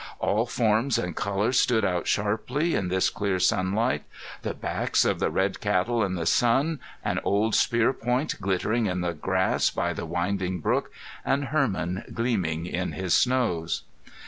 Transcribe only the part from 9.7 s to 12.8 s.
the winding brook, and Hermon gleaming